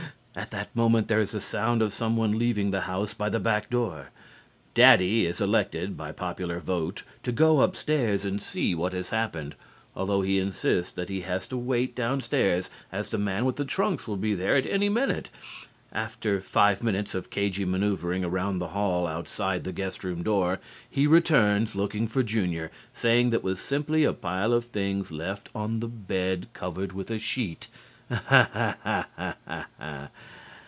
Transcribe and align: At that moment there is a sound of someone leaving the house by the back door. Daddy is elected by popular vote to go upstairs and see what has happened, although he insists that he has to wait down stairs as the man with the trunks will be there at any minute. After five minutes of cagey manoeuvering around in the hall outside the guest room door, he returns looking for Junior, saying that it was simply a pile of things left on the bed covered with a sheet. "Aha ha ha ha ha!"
At 0.33 0.51
that 0.51 0.73
moment 0.73 1.09
there 1.09 1.19
is 1.19 1.33
a 1.33 1.41
sound 1.41 1.81
of 1.81 1.93
someone 1.93 2.37
leaving 2.39 2.71
the 2.71 2.81
house 2.81 3.13
by 3.13 3.27
the 3.27 3.39
back 3.39 3.69
door. 3.69 4.11
Daddy 4.73 5.25
is 5.25 5.41
elected 5.41 5.97
by 5.97 6.13
popular 6.13 6.61
vote 6.61 7.03
to 7.23 7.33
go 7.33 7.59
upstairs 7.61 8.23
and 8.23 8.41
see 8.41 8.73
what 8.73 8.93
has 8.93 9.09
happened, 9.09 9.55
although 9.93 10.21
he 10.21 10.39
insists 10.39 10.93
that 10.93 11.09
he 11.09 11.19
has 11.21 11.47
to 11.49 11.57
wait 11.57 11.95
down 11.97 12.21
stairs 12.21 12.69
as 12.93 13.11
the 13.11 13.17
man 13.17 13.43
with 13.43 13.57
the 13.57 13.65
trunks 13.65 14.07
will 14.07 14.15
be 14.15 14.33
there 14.33 14.55
at 14.55 14.65
any 14.65 14.87
minute. 14.87 15.29
After 15.91 16.39
five 16.39 16.81
minutes 16.81 17.13
of 17.13 17.29
cagey 17.29 17.65
manoeuvering 17.65 18.23
around 18.23 18.53
in 18.53 18.59
the 18.59 18.69
hall 18.69 19.07
outside 19.07 19.65
the 19.65 19.73
guest 19.73 20.01
room 20.01 20.23
door, 20.23 20.59
he 20.89 21.07
returns 21.07 21.75
looking 21.75 22.07
for 22.07 22.23
Junior, 22.23 22.71
saying 22.93 23.31
that 23.31 23.37
it 23.39 23.43
was 23.43 23.59
simply 23.59 24.05
a 24.05 24.13
pile 24.13 24.53
of 24.53 24.63
things 24.63 25.11
left 25.11 25.49
on 25.53 25.81
the 25.81 25.89
bed 25.89 26.47
covered 26.53 26.93
with 26.93 27.11
a 27.11 27.19
sheet. 27.19 27.67
"Aha 28.13 28.49
ha 28.51 28.75
ha 28.83 29.05
ha 29.47 29.65
ha!" 29.79 30.09